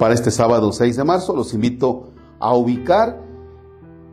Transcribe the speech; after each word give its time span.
Para 0.00 0.14
este 0.14 0.30
sábado 0.30 0.72
6 0.72 0.96
de 0.96 1.04
marzo 1.04 1.36
los 1.36 1.52
invito 1.52 2.08
a 2.38 2.54
ubicar 2.54 3.20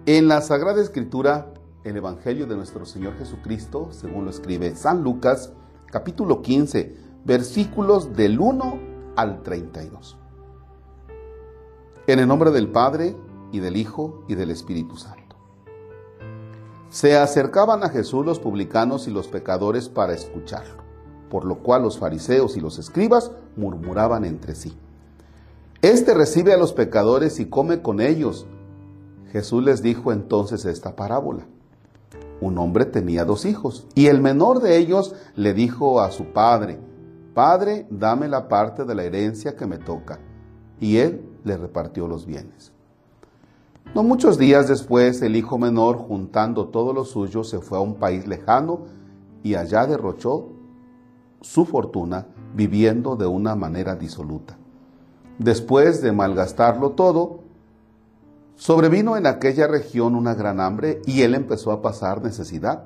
en 0.05 0.27
la 0.27 0.41
Sagrada 0.41 0.81
Escritura 0.81 1.53
el 1.85 1.95
Evangelio 1.95 2.45
de 2.45 2.57
nuestro 2.57 2.85
Señor 2.85 3.17
Jesucristo, 3.17 3.87
según 3.91 4.25
lo 4.25 4.31
escribe 4.31 4.75
San 4.75 5.01
Lucas, 5.01 5.53
capítulo 5.89 6.41
15, 6.41 6.93
versículos 7.23 8.13
del 8.17 8.37
1 8.37 8.79
al 9.15 9.43
32. 9.43 10.17
En 12.07 12.19
el 12.19 12.27
nombre 12.27 12.51
del 12.51 12.67
Padre, 12.67 13.15
y 13.53 13.61
del 13.61 13.77
Hijo, 13.77 14.25
y 14.27 14.35
del 14.35 14.51
Espíritu 14.51 14.97
Santo. 14.97 15.37
Se 16.89 17.15
acercaban 17.15 17.85
a 17.85 17.89
Jesús 17.89 18.25
los 18.25 18.39
publicanos 18.39 19.07
y 19.07 19.11
los 19.11 19.29
pecadores 19.29 19.87
para 19.87 20.11
escucharlo, 20.11 20.83
por 21.29 21.45
lo 21.45 21.59
cual 21.59 21.83
los 21.83 21.97
fariseos 21.97 22.57
y 22.57 22.59
los 22.59 22.77
escribas 22.77 23.31
murmuraban 23.55 24.25
entre 24.25 24.53
sí. 24.53 24.77
Este 25.81 26.15
recibe 26.15 26.53
a 26.53 26.57
los 26.57 26.73
pecadores 26.73 27.39
y 27.39 27.45
come 27.45 27.81
con 27.83 28.01
ellos. 28.01 28.47
Jesús 29.31 29.63
les 29.63 29.83
dijo 29.83 30.11
entonces 30.11 30.65
esta 30.65 30.95
parábola. 30.95 31.45
Un 32.41 32.57
hombre 32.57 32.85
tenía 32.85 33.25
dos 33.25 33.45
hijos 33.45 33.87
y 33.93 34.07
el 34.07 34.19
menor 34.21 34.59
de 34.61 34.77
ellos 34.77 35.15
le 35.35 35.53
dijo 35.53 36.01
a 36.01 36.11
su 36.11 36.25
padre, 36.25 36.79
Padre, 37.35 37.85
dame 37.91 38.27
la 38.27 38.47
parte 38.47 38.85
de 38.85 38.95
la 38.95 39.03
herencia 39.03 39.55
que 39.55 39.67
me 39.67 39.77
toca. 39.77 40.19
Y 40.79 40.97
él 40.97 41.23
le 41.43 41.55
repartió 41.55 42.07
los 42.07 42.25
bienes. 42.25 42.71
No 43.93 44.03
muchos 44.03 44.39
días 44.39 44.67
después, 44.67 45.21
el 45.21 45.35
hijo 45.35 45.59
menor, 45.59 45.97
juntando 45.97 46.69
todo 46.69 46.93
lo 46.93 47.05
suyo, 47.05 47.43
se 47.43 47.59
fue 47.59 47.77
a 47.77 47.81
un 47.81 47.95
país 47.95 48.25
lejano 48.25 48.85
y 49.43 49.53
allá 49.53 49.85
derrochó 49.85 50.49
su 51.41 51.65
fortuna 51.65 52.25
viviendo 52.55 53.15
de 53.15 53.27
una 53.27 53.55
manera 53.55 53.95
disoluta. 53.95 54.57
Después 55.39 56.01
de 56.01 56.11
malgastarlo 56.11 56.91
todo, 56.91 57.41
sobrevino 58.55 59.17
en 59.17 59.27
aquella 59.27 59.67
región 59.67 60.15
una 60.15 60.33
gran 60.33 60.59
hambre 60.59 61.01
y 61.05 61.21
él 61.21 61.35
empezó 61.35 61.71
a 61.71 61.81
pasar 61.81 62.23
necesidad. 62.23 62.85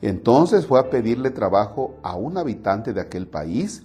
Entonces 0.00 0.66
fue 0.66 0.80
a 0.80 0.88
pedirle 0.88 1.30
trabajo 1.30 1.96
a 2.02 2.16
un 2.16 2.38
habitante 2.38 2.94
de 2.94 3.02
aquel 3.02 3.26
país, 3.26 3.82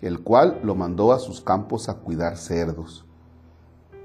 el 0.00 0.20
cual 0.20 0.60
lo 0.62 0.76
mandó 0.76 1.12
a 1.12 1.18
sus 1.18 1.40
campos 1.40 1.88
a 1.88 1.94
cuidar 1.94 2.36
cerdos. 2.36 3.04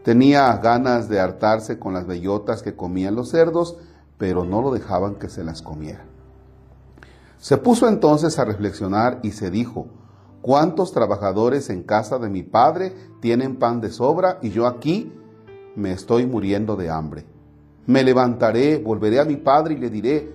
Tenía 0.04 0.52
ganas 0.58 1.08
de 1.08 1.20
hartarse 1.20 1.78
con 1.78 1.94
las 1.94 2.08
bellotas 2.08 2.64
que 2.64 2.76
comían 2.76 3.16
los 3.16 3.30
cerdos, 3.30 3.78
pero 4.18 4.44
no 4.44 4.62
lo 4.62 4.72
dejaban 4.72 5.16
que 5.16 5.30
se 5.30 5.44
las 5.44 5.62
comiera. 5.62 6.04
Se 7.38 7.58
puso 7.58 7.88
entonces 7.88 8.40
a 8.40 8.46
reflexionar 8.46 9.20
y 9.22 9.32
se 9.32 9.52
dijo, 9.52 9.88
¿Cuántos 10.44 10.92
trabajadores 10.92 11.70
en 11.70 11.84
casa 11.84 12.20
de 12.20 12.28
mi 12.28 12.44
padre 12.44 12.94
tienen 13.22 13.56
pan 13.56 13.80
de 13.80 13.90
sobra 13.90 14.40
y 14.42 14.50
yo 14.50 14.68
aquí 14.68 15.10
me 15.74 15.94
estoy 15.94 16.26
muriendo 16.26 16.76
de 16.76 16.90
hambre? 16.90 17.24
Me 17.86 18.04
levantaré, 18.04 18.78
volveré 18.78 19.22
a 19.22 19.24
mi 19.24 19.38
padre 19.38 19.76
y 19.76 19.78
le 19.78 19.90
diré, 19.90 20.34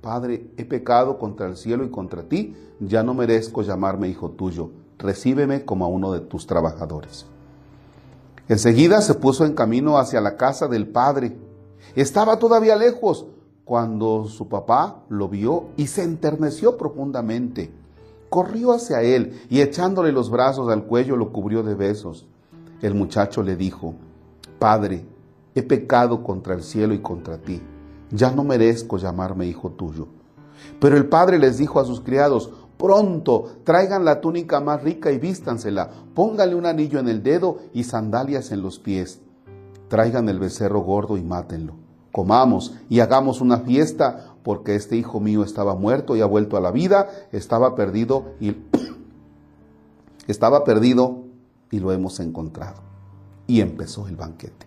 Padre, 0.00 0.52
he 0.56 0.64
pecado 0.64 1.18
contra 1.18 1.48
el 1.48 1.56
cielo 1.56 1.82
y 1.84 1.90
contra 1.90 2.22
ti, 2.22 2.54
ya 2.78 3.02
no 3.02 3.12
merezco 3.12 3.62
llamarme 3.62 4.08
hijo 4.08 4.30
tuyo, 4.30 4.70
recíbeme 4.98 5.64
como 5.64 5.84
a 5.84 5.88
uno 5.88 6.12
de 6.12 6.20
tus 6.20 6.46
trabajadores. 6.46 7.26
Enseguida 8.46 9.02
se 9.02 9.14
puso 9.14 9.44
en 9.44 9.54
camino 9.54 9.98
hacia 9.98 10.20
la 10.20 10.36
casa 10.36 10.68
del 10.68 10.86
padre. 10.86 11.36
Estaba 11.96 12.38
todavía 12.38 12.76
lejos 12.76 13.26
cuando 13.64 14.26
su 14.28 14.48
papá 14.48 15.02
lo 15.08 15.28
vio 15.28 15.70
y 15.76 15.88
se 15.88 16.04
enterneció 16.04 16.76
profundamente 16.76 17.79
corrió 18.30 18.72
hacia 18.72 19.02
él 19.02 19.42
y 19.50 19.60
echándole 19.60 20.12
los 20.12 20.30
brazos 20.30 20.70
al 20.70 20.84
cuello 20.84 21.16
lo 21.16 21.32
cubrió 21.32 21.62
de 21.62 21.74
besos. 21.74 22.26
El 22.80 22.94
muchacho 22.94 23.42
le 23.42 23.56
dijo, 23.56 23.94
Padre, 24.58 25.04
he 25.54 25.62
pecado 25.62 26.22
contra 26.22 26.54
el 26.54 26.62
cielo 26.62 26.94
y 26.94 27.00
contra 27.00 27.36
ti, 27.38 27.60
ya 28.10 28.30
no 28.30 28.44
merezco 28.44 28.96
llamarme 28.96 29.46
hijo 29.46 29.70
tuyo. 29.70 30.08
Pero 30.78 30.96
el 30.96 31.08
padre 31.08 31.38
les 31.38 31.58
dijo 31.58 31.80
a 31.80 31.84
sus 31.84 32.00
criados, 32.00 32.50
pronto, 32.78 33.46
traigan 33.64 34.04
la 34.04 34.20
túnica 34.20 34.60
más 34.60 34.82
rica 34.82 35.10
y 35.10 35.18
vístansela, 35.18 35.90
póngale 36.14 36.54
un 36.54 36.66
anillo 36.66 36.98
en 36.98 37.08
el 37.08 37.22
dedo 37.22 37.58
y 37.72 37.84
sandalias 37.84 38.52
en 38.52 38.62
los 38.62 38.78
pies. 38.78 39.20
Traigan 39.88 40.28
el 40.28 40.38
becerro 40.38 40.80
gordo 40.80 41.16
y 41.16 41.22
mátenlo. 41.22 41.74
Comamos 42.12 42.74
y 42.88 43.00
hagamos 43.00 43.40
una 43.40 43.58
fiesta 43.58 44.29
porque 44.42 44.74
este 44.74 44.96
hijo 44.96 45.20
mío 45.20 45.42
estaba 45.42 45.74
muerto 45.74 46.16
y 46.16 46.20
ha 46.20 46.26
vuelto 46.26 46.56
a 46.56 46.60
la 46.60 46.70
vida, 46.70 47.08
estaba 47.32 47.74
perdido 47.74 48.32
y 48.40 48.56
estaba 50.26 50.64
perdido 50.64 51.24
y 51.70 51.80
lo 51.80 51.92
hemos 51.92 52.20
encontrado. 52.20 52.80
Y 53.46 53.60
empezó 53.60 54.08
el 54.08 54.16
banquete. 54.16 54.66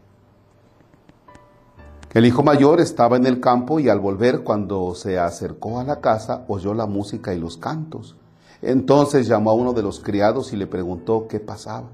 El 2.14 2.26
hijo 2.26 2.44
mayor 2.44 2.80
estaba 2.80 3.18
en 3.18 3.26
el 3.26 3.40
campo 3.40 3.80
y 3.80 3.90
al 3.90 4.00
volver 4.00 4.44
cuando 4.44 4.94
se 4.94 5.18
acercó 5.18 5.80
a 5.80 5.84
la 5.84 6.00
casa 6.00 6.46
oyó 6.48 6.76
la 6.76 6.86
música 6.86 7.34
y 7.34 7.40
los 7.40 7.58
cantos. 7.58 8.16
Entonces 8.62 9.28
llamó 9.28 9.50
a 9.50 9.56
uno 9.56 9.74
de 9.74 9.82
los 9.82 10.00
criados 10.00 10.54
y 10.54 10.58
le 10.58 10.68
preguntó 10.68 11.28
qué 11.28 11.40
pasaba. 11.40 11.90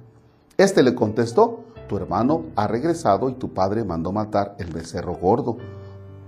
Este 0.58 0.84
le 0.84 0.94
contestó, 0.94 1.64
tu 1.88 1.96
hermano 1.96 2.48
ha 2.58 2.68
regresado 2.68 3.30
y 3.30 3.36
tu 3.36 3.54
padre 3.54 3.86
mandó 3.86 4.12
matar 4.12 4.56
el 4.60 4.72
becerro 4.74 5.16
gordo 5.16 5.58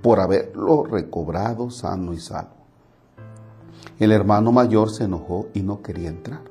por 0.01 0.19
haberlo 0.19 0.83
recobrado 0.83 1.69
sano 1.69 2.13
y 2.13 2.19
salvo. 2.19 2.61
El 3.99 4.11
hermano 4.11 4.51
mayor 4.51 4.89
se 4.89 5.03
enojó 5.03 5.47
y 5.53 5.61
no 5.61 5.81
quería 5.81 6.09
entrar. 6.09 6.41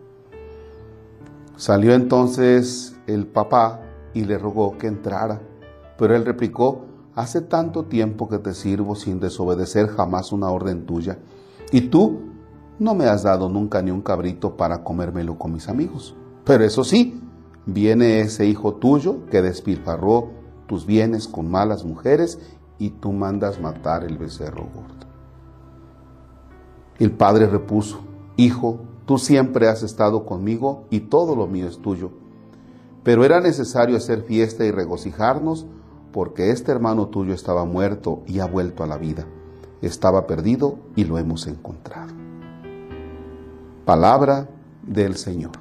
Salió 1.57 1.95
entonces 1.95 2.97
el 3.07 3.27
papá 3.27 3.81
y 4.15 4.25
le 4.25 4.39
rogó 4.39 4.79
que 4.79 4.87
entrara, 4.87 5.41
pero 5.99 6.17
él 6.17 6.25
replicó, 6.25 6.87
hace 7.15 7.41
tanto 7.43 7.85
tiempo 7.85 8.29
que 8.29 8.39
te 8.39 8.55
sirvo 8.55 8.95
sin 8.95 9.21
desobedecer 9.21 9.89
jamás 9.89 10.33
una 10.33 10.49
orden 10.49 10.87
tuya, 10.87 11.19
y 11.73 11.83
tú 11.83 12.21
no 12.79 12.95
me 12.95 13.05
has 13.05 13.25
dado 13.25 13.49
nunca 13.49 13.83
ni 13.83 13.91
un 13.91 14.01
cabrito 14.01 14.57
para 14.57 14.83
comérmelo 14.83 15.37
con 15.37 15.53
mis 15.53 15.69
amigos. 15.69 16.15
Pero 16.45 16.65
eso 16.65 16.83
sí, 16.83 17.21
viene 17.67 18.21
ese 18.21 18.47
hijo 18.47 18.75
tuyo 18.75 19.27
que 19.27 19.43
despilfarró 19.43 20.31
tus 20.67 20.87
bienes 20.87 21.29
con 21.29 21.51
malas 21.51 21.85
mujeres 21.85 22.39
y 22.81 22.91
tú 22.91 23.13
mandas 23.13 23.61
matar 23.61 24.03
el 24.03 24.17
becerro 24.17 24.65
gordo. 24.75 25.07
El 26.99 27.13
padre 27.13 27.47
repuso, 27.47 28.01
Hijo, 28.37 28.81
tú 29.05 29.19
siempre 29.19 29.69
has 29.69 29.83
estado 29.83 30.25
conmigo 30.25 30.87
y 30.89 31.01
todo 31.01 31.37
lo 31.37 31.47
mío 31.47 31.69
es 31.69 31.79
tuyo. 31.79 32.11
Pero 33.05 33.25
era 33.25 33.41
necesario 33.41 33.99
hacer 33.99 34.23
fiesta 34.23 34.65
y 34.65 34.71
regocijarnos 34.71 35.67
porque 36.11 36.51
este 36.51 36.73
hermano 36.73 37.09
tuyo 37.09 37.35
estaba 37.35 37.67
muerto 37.67 38.23
y 38.27 38.41
ha 38.41 38.47
vuelto 38.47 38.83
a 38.83 38.87
la 38.87 38.97
vida. 38.97 39.27
Estaba 39.83 40.27
perdido 40.27 40.79
y 40.97 41.05
lo 41.05 41.19
hemos 41.19 41.47
encontrado. 41.47 42.15
Palabra 43.85 44.49
del 44.83 45.17
Señor. 45.17 45.53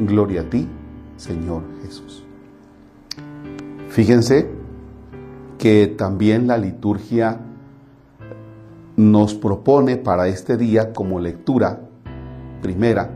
Gloria 0.00 0.42
a 0.42 0.50
ti, 0.50 0.68
Señor 1.16 1.62
Jesús. 1.82 2.24
Fíjense 3.88 4.59
que 5.60 5.86
también 5.88 6.46
la 6.46 6.56
liturgia 6.56 7.38
nos 8.96 9.34
propone 9.34 9.98
para 9.98 10.26
este 10.26 10.56
día 10.56 10.94
como 10.94 11.20
lectura 11.20 11.82
primera 12.62 13.10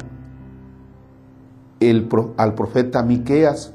el, 1.80 2.06
al 2.36 2.54
profeta 2.54 3.02
Miqueas 3.02 3.72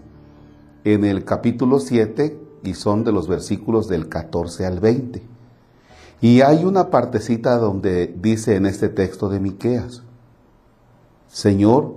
en 0.83 1.03
el 1.03 1.25
capítulo 1.25 1.79
7 1.79 2.39
y 2.63 2.75
son 2.75 3.03
de 3.03 3.11
los 3.11 3.27
versículos 3.27 3.87
del 3.87 4.07
14 4.07 4.67
al 4.67 4.79
20. 4.79 5.23
Y 6.21 6.41
hay 6.41 6.63
una 6.63 6.91
partecita 6.91 7.57
donde 7.57 8.13
dice 8.21 8.55
en 8.55 8.67
este 8.67 8.89
texto 8.89 9.29
de 9.29 9.39
Miqueas, 9.39 10.03
Señor, 11.27 11.95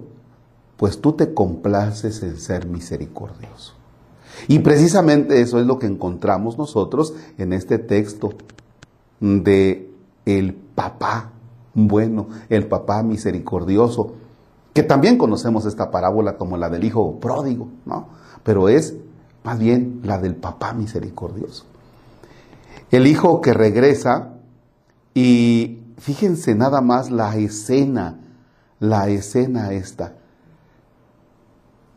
pues 0.79 1.03
tú 1.03 1.13
te 1.13 1.35
complaces 1.35 2.23
en 2.23 2.39
ser 2.39 2.67
misericordioso. 2.67 3.82
Y 4.49 4.61
precisamente 4.61 5.41
eso 5.41 5.61
es 5.61 5.67
lo 5.67 5.79
que 5.79 5.87
encontramos 5.87 6.59
nosotros 6.59 7.15
en 7.39 7.53
este 7.53 7.79
texto 7.79 8.31
de 9.21 9.91
el 10.25 10.55
papá 10.55 11.33
bueno, 11.75 12.29
el 12.49 12.67
papá 12.67 13.03
misericordioso, 13.03 14.13
que 14.73 14.83
también 14.83 15.19
conocemos 15.19 15.67
esta 15.67 15.91
parábola 15.91 16.37
como 16.37 16.57
la 16.57 16.69
del 16.69 16.85
hijo 16.85 17.19
pródigo, 17.19 17.69
¿no? 17.85 18.09
Pero 18.43 18.69
es 18.69 18.95
más 19.45 19.59
bien 19.59 20.01
la 20.05 20.19
del 20.19 20.37
papá 20.37 20.73
misericordioso. 20.73 21.65
El 22.91 23.07
hijo 23.07 23.41
que 23.41 23.55
regresa 23.55 24.35
y 25.15 25.81
fíjense 25.99 26.55
nada 26.55 26.81
más 26.81 27.11
la 27.11 27.37
escena, 27.37 28.19
la 28.81 29.09
escena 29.09 29.73
esta. 29.73 30.15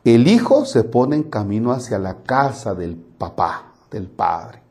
El 0.05 0.27
hijo 0.27 0.65
se 0.65 0.83
pone 0.83 1.15
en 1.15 1.23
camino 1.23 1.71
hacia 1.71 1.97
la 1.97 2.21
casa 2.21 2.75
del 2.75 2.95
papá, 2.95 3.73
del 3.89 4.07
padre. 4.07 4.61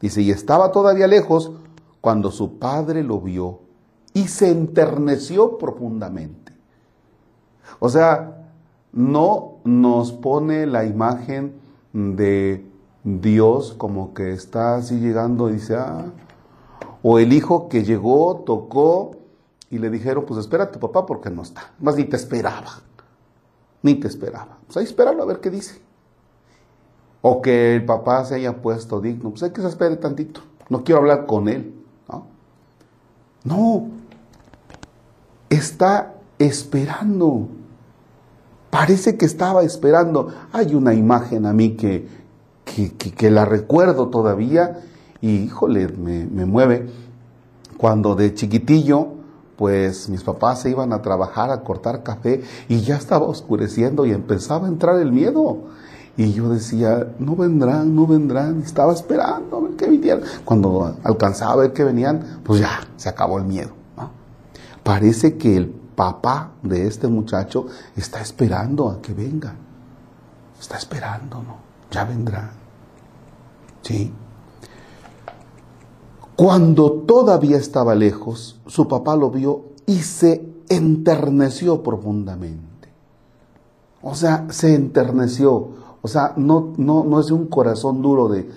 Dice, 0.00 0.22
y 0.22 0.32
estaba 0.32 0.72
todavía 0.72 1.06
lejos 1.06 1.52
cuando 2.00 2.32
su 2.32 2.58
padre 2.58 3.04
lo 3.04 3.20
vio 3.20 3.60
y 4.12 4.26
se 4.26 4.50
enterneció 4.50 5.56
profundamente. 5.56 6.52
O 7.78 7.88
sea, 7.88 8.48
no 8.92 9.58
nos 9.62 10.10
pone 10.10 10.66
la 10.66 10.84
imagen 10.84 11.54
de 11.92 12.66
Dios 13.04 13.74
como 13.78 14.12
que 14.14 14.32
está 14.32 14.74
así 14.74 14.98
llegando 14.98 15.48
y 15.48 15.54
dice, 15.54 15.76
ah, 15.76 16.06
o 17.04 17.20
el 17.20 17.32
hijo 17.32 17.68
que 17.68 17.84
llegó, 17.84 18.42
tocó 18.44 19.12
y 19.70 19.78
le 19.78 19.90
dijeron, 19.90 20.24
pues 20.26 20.40
espera 20.40 20.64
a 20.64 20.72
tu 20.72 20.80
papá 20.80 21.06
porque 21.06 21.30
no 21.30 21.42
está. 21.42 21.70
Más 21.78 21.94
ni 21.94 22.04
te 22.04 22.16
esperaba, 22.16 22.82
ni 23.82 23.96
te 23.96 24.08
esperaba. 24.08 24.58
Pues 24.66 24.76
ahí 24.76 24.84
espéralo 24.84 25.22
a 25.22 25.26
ver 25.26 25.40
qué 25.40 25.50
dice. 25.50 25.80
O 27.20 27.42
que 27.42 27.76
el 27.76 27.84
papá 27.84 28.24
se 28.24 28.36
haya 28.36 28.60
puesto 28.62 29.00
digno, 29.00 29.30
pues 29.30 29.42
hay 29.42 29.50
que 29.50 29.60
se 29.60 29.68
espere 29.68 29.96
tantito. 29.96 30.40
No 30.68 30.82
quiero 30.84 31.00
hablar 31.00 31.26
con 31.26 31.48
él. 31.48 31.74
No, 32.08 32.26
no. 33.44 33.88
está 35.50 36.14
esperando. 36.38 37.48
Parece 38.70 39.16
que 39.16 39.26
estaba 39.26 39.62
esperando. 39.62 40.32
Hay 40.52 40.74
una 40.74 40.94
imagen 40.94 41.46
a 41.46 41.52
mí 41.52 41.76
que, 41.76 42.08
que, 42.64 43.30
la 43.30 43.44
recuerdo 43.44 44.08
todavía 44.08 44.80
y, 45.20 45.30
híjole, 45.42 45.88
me, 45.88 46.24
me 46.24 46.46
mueve. 46.46 46.88
Cuando 47.76 48.14
de 48.14 48.32
chiquitillo, 48.34 49.21
pues 49.62 50.08
mis 50.08 50.24
papás 50.24 50.62
se 50.62 50.70
iban 50.70 50.92
a 50.92 51.02
trabajar 51.02 51.52
a 51.52 51.62
cortar 51.62 52.02
café 52.02 52.42
y 52.68 52.80
ya 52.80 52.96
estaba 52.96 53.26
oscureciendo 53.26 54.04
y 54.04 54.10
empezaba 54.10 54.66
a 54.66 54.68
entrar 54.68 54.98
el 54.98 55.12
miedo. 55.12 55.68
Y 56.16 56.32
yo 56.32 56.48
decía, 56.48 57.12
no 57.20 57.36
vendrán, 57.36 57.94
no 57.94 58.08
vendrán. 58.08 58.60
estaba 58.62 58.92
esperando 58.92 59.58
a 59.58 59.60
ver 59.60 59.76
qué 59.76 59.86
vinieran. 59.86 60.24
Cuando 60.44 60.96
alcanzaba 61.04 61.52
a 61.52 61.56
ver 61.58 61.72
que 61.72 61.84
venían, 61.84 62.40
pues 62.42 62.58
ya, 62.58 62.80
se 62.96 63.08
acabó 63.08 63.38
el 63.38 63.44
miedo. 63.44 63.70
Parece 64.82 65.38
que 65.38 65.56
el 65.56 65.68
papá 65.68 66.54
de 66.64 66.88
este 66.88 67.06
muchacho 67.06 67.66
está 67.94 68.20
esperando 68.20 68.90
a 68.90 69.00
que 69.00 69.14
venga. 69.14 69.54
Está 70.60 70.76
esperando, 70.76 71.36
¿no? 71.36 71.58
Ya 71.88 72.02
vendrá. 72.02 72.50
Sí. 73.82 74.12
Cuando 76.42 76.90
todavía 76.90 77.56
estaba 77.56 77.94
lejos, 77.94 78.58
su 78.66 78.88
papá 78.88 79.14
lo 79.14 79.30
vio 79.30 79.60
y 79.86 79.98
se 79.98 80.44
enterneció 80.68 81.84
profundamente. 81.84 82.88
O 84.02 84.16
sea, 84.16 84.48
se 84.50 84.74
enterneció. 84.74 85.68
O 86.02 86.08
sea, 86.08 86.32
no, 86.36 86.72
no, 86.78 87.04
no 87.04 87.20
es 87.20 87.30
un 87.30 87.46
corazón 87.46 88.02
duro 88.02 88.26
de, 88.26 88.50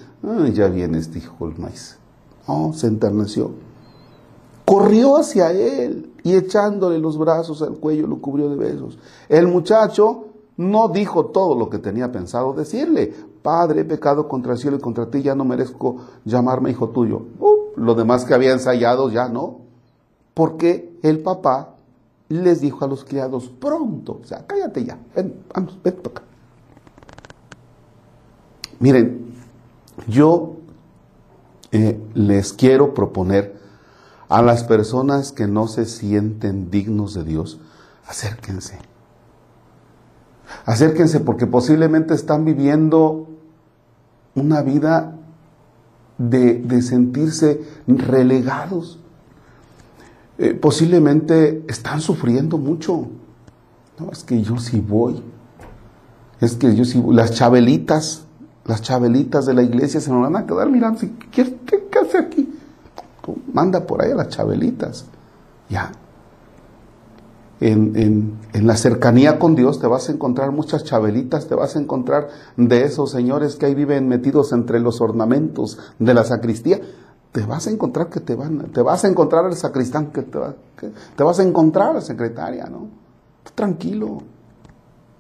ya 0.51 0.67
viene 0.67 0.97
este 0.97 1.19
hijo 1.19 1.47
el 1.47 1.59
maíz. 1.59 1.99
No, 2.47 2.73
se 2.73 2.87
enterneció. 2.87 3.51
Corrió 4.65 5.17
hacia 5.17 5.51
él 5.51 6.11
y 6.23 6.33
echándole 6.33 6.97
los 6.97 7.19
brazos 7.19 7.61
al 7.61 7.77
cuello 7.77 8.07
lo 8.07 8.17
cubrió 8.17 8.49
de 8.49 8.55
besos. 8.55 8.97
El 9.29 9.47
muchacho 9.47 10.29
no 10.57 10.87
dijo 10.87 11.27
todo 11.27 11.53
lo 11.53 11.69
que 11.69 11.77
tenía 11.77 12.11
pensado 12.11 12.53
decirle. 12.53 13.13
Padre, 13.43 13.81
he 13.81 13.85
pecado 13.85 14.27
contra 14.27 14.53
el 14.53 14.57
cielo 14.57 14.77
y 14.77 14.79
contra 14.79 15.05
ti, 15.11 15.21
ya 15.21 15.35
no 15.35 15.45
merezco 15.45 15.97
llamarme 16.25 16.71
hijo 16.71 16.89
tuyo. 16.89 17.21
Uh, 17.39 17.54
lo 17.75 17.95
demás 17.95 18.25
que 18.25 18.33
había 18.33 18.51
ensayado 18.51 19.09
ya 19.09 19.27
no. 19.29 19.61
Porque 20.33 20.97
el 21.01 21.19
papá 21.19 21.75
les 22.29 22.61
dijo 22.61 22.83
a 22.83 22.87
los 22.87 23.05
criados, 23.05 23.49
pronto, 23.49 24.19
o 24.23 24.25
sea, 24.25 24.45
cállate 24.45 24.83
ya, 24.83 24.97
ven, 25.15 25.43
vamos, 25.53 25.77
ven 25.83 25.95
acá. 26.03 26.23
Miren, 28.79 29.33
yo 30.07 30.55
eh, 31.71 31.99
les 32.13 32.53
quiero 32.53 32.93
proponer 32.93 33.55
a 34.27 34.41
las 34.41 34.63
personas 34.63 35.31
que 35.31 35.47
no 35.47 35.67
se 35.67 35.85
sienten 35.85 36.71
dignos 36.71 37.13
de 37.13 37.23
Dios, 37.23 37.59
acérquense. 38.07 38.79
Acérquense 40.65 41.19
porque 41.19 41.47
posiblemente 41.47 42.13
están 42.13 42.43
viviendo 42.43 43.27
una 44.33 44.61
vida 44.61 45.14
de, 46.17 46.81
sentirse 46.81 47.61
relegados. 47.87 48.99
Eh, 50.37 50.53
posiblemente 50.53 51.63
están 51.67 52.01
sufriendo 52.01 52.57
mucho. 52.57 53.07
No, 53.99 54.11
es 54.11 54.23
que 54.23 54.41
yo 54.41 54.57
sí 54.57 54.83
voy. 54.85 55.21
Es 56.41 56.55
que 56.55 56.75
yo 56.75 56.83
sí 56.85 56.99
voy. 56.99 57.15
Las 57.15 57.31
chabelitas, 57.31 58.25
las 58.65 58.81
chabelitas 58.81 59.45
de 59.45 59.53
la 59.53 59.63
iglesia 59.63 60.01
se 60.01 60.11
nos 60.11 60.21
van 60.21 60.35
a 60.35 60.45
quedar 60.45 60.69
mirando. 60.69 60.99
¿Qué, 61.31 61.57
qué 61.65 61.99
hace 61.99 62.17
aquí? 62.17 62.51
manda 63.51 63.85
por 63.85 64.03
ahí 64.03 64.11
a 64.11 64.15
las 64.15 64.29
chabelitas. 64.29 65.05
Ya. 65.69 65.91
En, 67.61 68.37
la 68.53 68.75
cercanía 68.75 69.39
con 69.39 69.55
Dios 69.55 69.79
te 69.79 69.87
vas 69.87 70.09
a 70.09 70.11
encontrar 70.11 70.51
muchas 70.51 70.83
chabelitas, 70.83 71.47
te 71.47 71.55
vas 71.55 71.75
a 71.75 71.79
encontrar 71.79 72.27
de 72.57 72.83
esos 72.83 73.11
señores 73.11 73.55
que 73.55 73.67
ahí 73.67 73.75
viven 73.75 74.07
metidos 74.07 74.51
entre 74.51 74.79
los 74.79 75.01
ornamentos 75.01 75.77
de 75.99 76.13
la 76.13 76.23
sacristía. 76.23 76.81
Te 77.31 77.45
vas 77.45 77.67
a 77.67 77.71
encontrar 77.71 78.09
que 78.09 78.19
te 78.19 78.35
van, 78.35 78.71
te 78.71 78.81
vas 78.81 79.03
a 79.03 79.07
encontrar 79.07 79.45
al 79.45 79.55
sacristán 79.55 80.07
que 80.07 80.21
te, 80.23 80.37
va, 80.37 80.55
te 81.15 81.23
vas 81.23 81.39
a 81.39 81.43
encontrar 81.43 81.91
a 81.91 81.93
la 81.93 82.01
secretaria, 82.01 82.65
¿no? 82.65 82.87
Tranquilo. 83.53 84.19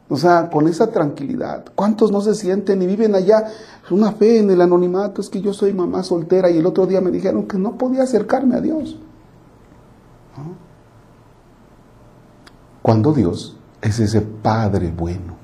O 0.07 0.17
sea, 0.17 0.49
con 0.49 0.67
esa 0.67 0.87
tranquilidad. 0.87 1.65
¿Cuántos 1.73 2.11
no 2.11 2.21
se 2.21 2.35
sienten 2.35 2.81
y 2.81 2.85
viven 2.85 3.15
allá 3.15 3.45
una 3.89 4.11
fe 4.11 4.39
en 4.39 4.51
el 4.51 4.61
anonimato? 4.61 5.19
Es 5.19 5.29
que 5.29 5.41
yo 5.41 5.51
soy 5.51 5.73
mamá 5.73 6.03
soltera 6.03 6.49
y 6.49 6.57
el 6.57 6.65
otro 6.65 6.85
día 6.85 7.01
me 7.01 7.11
dijeron 7.11 7.47
que 7.47 7.57
no 7.57 7.77
podía 7.77 8.03
acercarme 8.03 8.55
a 8.55 8.61
Dios. 8.61 8.99
Cuando 12.85 13.13
Dios 13.13 13.57
es 13.81 13.99
ese 13.99 14.21
Padre 14.21 14.93
bueno, 14.95 15.37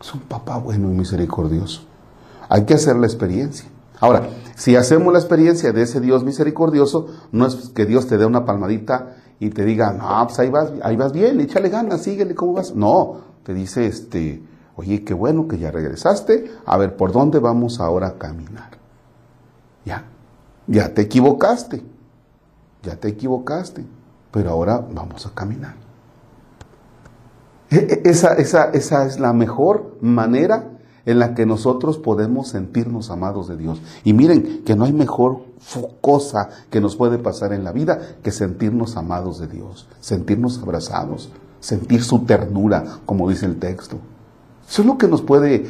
es 0.00 0.14
un 0.14 0.20
papá 0.20 0.56
bueno 0.58 0.88
y 0.88 0.94
misericordioso. 0.94 1.82
Hay 2.48 2.64
que 2.64 2.74
hacer 2.74 2.94
la 2.94 3.08
experiencia. 3.08 3.68
Ahora, 3.98 4.28
si 4.54 4.76
hacemos 4.76 5.12
la 5.12 5.18
experiencia 5.18 5.72
de 5.72 5.82
ese 5.82 6.00
Dios 6.00 6.22
misericordioso, 6.22 7.08
no 7.32 7.44
es 7.44 7.70
que 7.70 7.86
Dios 7.86 8.06
te 8.06 8.18
dé 8.18 8.24
una 8.24 8.44
palmadita 8.44 9.16
y 9.40 9.50
te 9.50 9.64
diga, 9.64 9.94
no, 9.94 10.28
pues 10.28 10.38
ahí 10.38 10.48
vas, 10.48 10.70
ahí 10.84 10.94
vas 10.94 11.12
bien, 11.12 11.40
échale 11.40 11.70
ganas, 11.70 12.02
síguele, 12.02 12.36
¿cómo 12.36 12.52
vas? 12.52 12.72
No, 12.72 13.16
te 13.42 13.52
dice, 13.52 13.86
este, 13.86 14.40
oye, 14.76 15.02
qué 15.02 15.12
bueno 15.12 15.48
que 15.48 15.58
ya 15.58 15.72
regresaste, 15.72 16.52
a 16.66 16.76
ver, 16.76 16.96
¿por 16.96 17.10
dónde 17.10 17.40
vamos 17.40 17.80
ahora 17.80 18.06
a 18.06 18.14
caminar? 18.14 18.78
Ya, 19.84 20.04
ya 20.68 20.94
te 20.94 21.02
equivocaste, 21.02 21.82
ya 22.84 22.94
te 22.94 23.08
equivocaste, 23.08 23.84
pero 24.30 24.50
ahora 24.50 24.86
vamos 24.88 25.26
a 25.26 25.34
caminar. 25.34 25.83
E, 27.74 28.02
e, 28.04 28.08
esa, 28.08 28.34
esa, 28.34 28.70
esa 28.70 29.04
es 29.04 29.18
la 29.18 29.32
mejor 29.32 29.98
manera 30.00 30.70
en 31.06 31.18
la 31.18 31.34
que 31.34 31.44
nosotros 31.44 31.98
podemos 31.98 32.48
sentirnos 32.48 33.10
amados 33.10 33.48
de 33.48 33.56
Dios. 33.56 33.82
Y 34.04 34.12
miren 34.12 34.62
que 34.64 34.76
no 34.76 34.84
hay 34.84 34.92
mejor 34.92 35.40
cosa 36.00 36.50
que 36.70 36.80
nos 36.80 36.94
puede 36.94 37.18
pasar 37.18 37.52
en 37.52 37.64
la 37.64 37.72
vida 37.72 37.98
que 38.22 38.30
sentirnos 38.30 38.96
amados 38.96 39.40
de 39.40 39.48
Dios, 39.48 39.88
sentirnos 40.00 40.62
abrazados, 40.62 41.30
sentir 41.60 42.04
su 42.04 42.20
ternura, 42.20 42.84
como 43.06 43.28
dice 43.28 43.46
el 43.46 43.58
texto. 43.58 43.98
Eso 44.68 44.82
es 44.82 44.86
lo 44.86 44.96
que 44.96 45.08
nos 45.08 45.20
puede 45.20 45.66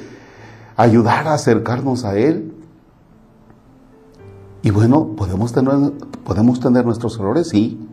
ayudar 0.76 1.26
a 1.26 1.34
acercarnos 1.34 2.04
a 2.04 2.16
Él. 2.16 2.52
Y 4.62 4.70
bueno, 4.70 5.14
podemos 5.16 5.52
tener, 5.52 5.92
podemos 6.25 6.61
tener 6.61 6.84
nuestros 6.84 7.18
errores, 7.18 7.49
sí. 7.49 7.88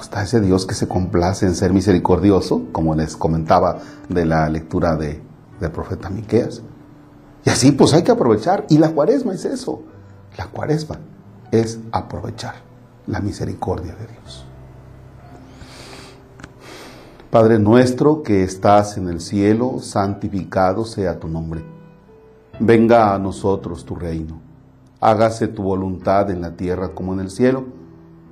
Está 0.00 0.22
ese 0.22 0.40
Dios 0.40 0.66
que 0.66 0.74
se 0.74 0.88
complace 0.88 1.46
en 1.46 1.54
ser 1.54 1.72
misericordioso, 1.72 2.62
como 2.72 2.94
les 2.94 3.16
comentaba 3.16 3.78
de 4.08 4.24
la 4.24 4.48
lectura 4.48 4.96
de, 4.96 5.20
del 5.60 5.70
profeta 5.70 6.08
Miqueas. 6.08 6.62
Y 7.44 7.50
así 7.50 7.72
pues 7.72 7.92
hay 7.92 8.02
que 8.02 8.12
aprovechar. 8.12 8.66
Y 8.68 8.78
la 8.78 8.90
cuaresma 8.90 9.34
es 9.34 9.44
eso. 9.44 9.82
La 10.36 10.46
cuaresma 10.46 10.98
es 11.50 11.78
aprovechar 11.92 12.54
la 13.06 13.20
misericordia 13.20 13.94
de 13.94 14.06
Dios. 14.06 14.44
Padre 17.30 17.58
nuestro 17.58 18.22
que 18.22 18.42
estás 18.42 18.96
en 18.96 19.08
el 19.08 19.20
cielo, 19.20 19.78
santificado 19.80 20.84
sea 20.84 21.20
tu 21.20 21.28
nombre. 21.28 21.62
Venga 22.58 23.14
a 23.14 23.18
nosotros 23.18 23.84
tu 23.84 23.94
reino. 23.94 24.40
Hágase 25.00 25.46
tu 25.46 25.62
voluntad 25.62 26.30
en 26.30 26.40
la 26.40 26.56
tierra 26.56 26.88
como 26.88 27.12
en 27.12 27.20
el 27.20 27.30
cielo. 27.30 27.79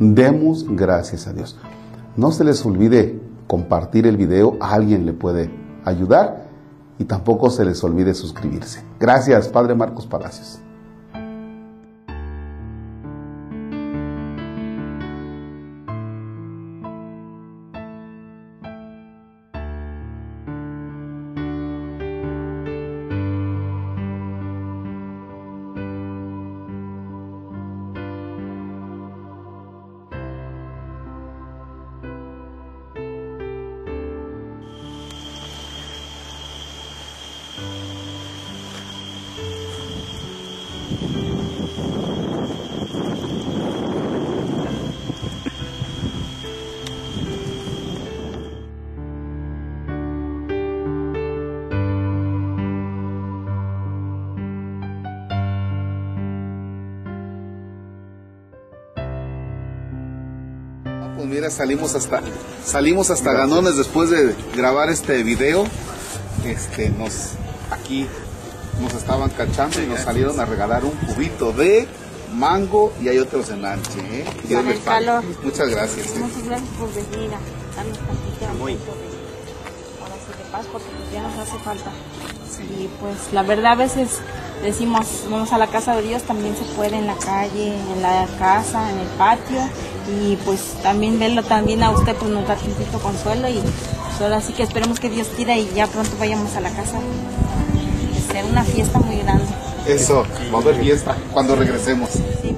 Demos 0.00 0.64
gracias 0.66 1.26
a 1.26 1.34
Dios. 1.34 1.58
No 2.16 2.32
se 2.32 2.42
les 2.42 2.64
olvide 2.64 3.20
compartir 3.46 4.06
el 4.06 4.16
video. 4.16 4.56
A 4.58 4.72
alguien 4.72 5.04
le 5.04 5.12
puede 5.12 5.50
ayudar 5.84 6.46
y 6.98 7.04
tampoco 7.04 7.50
se 7.50 7.66
les 7.66 7.84
olvide 7.84 8.14
suscribirse. 8.14 8.82
Gracias, 8.98 9.48
Padre 9.48 9.74
Marcos 9.74 10.06
Palacios. 10.06 10.58
Pues 61.20 61.28
mira, 61.28 61.50
salimos 61.50 61.94
hasta 61.94 62.22
salimos 62.64 63.10
hasta 63.10 63.34
Ganones 63.34 63.76
después 63.76 64.08
de 64.08 64.34
grabar 64.56 64.88
este 64.88 65.22
video. 65.22 65.66
Este 66.46 66.88
nos 66.88 67.32
aquí 67.70 68.06
nos 68.80 68.94
estaban 68.94 69.28
cachando 69.28 69.82
y 69.82 69.86
nos 69.86 70.00
salieron 70.00 70.40
a 70.40 70.46
regalar 70.46 70.82
un 70.82 70.92
cubito 70.92 71.52
de 71.52 71.86
mango 72.32 72.94
y 73.02 73.08
hay 73.08 73.18
otros 73.18 73.50
en 73.50 73.60
lanche, 73.60 73.98
¿eh? 74.00 74.24
Dios 74.48 74.64
les 74.64 74.78
calor. 74.78 75.22
Muchas 75.42 75.68
gracias. 75.68 76.06
¿eh? 76.06 76.20
Muchas 76.20 76.42
gracias 76.42 76.70
por 76.78 76.88
venir 76.94 77.30
a 77.34 77.76
darnos 77.76 77.98
tantito 77.98 78.40
de, 78.40 78.72
ahora 80.00 80.14
sí, 80.24 80.42
de 80.42 80.50
paz 80.50 80.66
porque 80.72 80.88
pues 80.96 81.12
ya 81.12 81.20
nos 81.20 81.38
hace 81.38 81.58
falta. 81.58 81.90
Sí. 82.50 82.62
Y 82.62 82.90
pues 82.98 83.34
la 83.34 83.42
verdad 83.42 83.72
a 83.72 83.74
veces 83.74 84.20
decimos, 84.62 85.06
vamos 85.30 85.52
a 85.52 85.58
la 85.58 85.66
casa 85.66 85.96
de 85.96 86.00
Dios, 86.00 86.22
también 86.22 86.56
se 86.56 86.64
puede 86.76 86.96
en 86.96 87.06
la 87.06 87.16
calle, 87.16 87.74
en 87.76 88.00
la 88.00 88.26
casa, 88.38 88.90
en 88.90 89.00
el 89.00 89.08
patio. 89.18 89.60
Y 90.08 90.36
pues 90.44 90.60
también 90.82 91.18
verlo 91.18 91.42
también 91.42 91.82
a 91.82 91.90
usted 91.90 92.14
pues 92.16 92.30
nos 92.30 92.46
da 92.46 92.56
tantito 92.56 92.98
consuelo 92.98 93.48
y 93.48 93.60
pues, 93.60 94.20
ahora 94.20 94.40
sí 94.40 94.52
que 94.52 94.62
esperemos 94.62 94.98
que 94.98 95.10
Dios 95.10 95.28
quiera 95.36 95.56
y 95.56 95.70
ya 95.74 95.86
pronto 95.86 96.10
vayamos 96.18 96.54
a 96.56 96.60
la 96.60 96.70
casa. 96.70 96.98
Es 98.34 98.44
una 98.44 98.64
fiesta 98.64 98.98
muy 98.98 99.16
grande. 99.18 99.44
Eso, 99.86 100.24
va 100.52 100.58
a 100.58 100.62
haber 100.62 100.76
fiesta 100.76 101.16
cuando 101.32 101.56
regresemos. 101.56 102.10
Sí. 102.10 102.49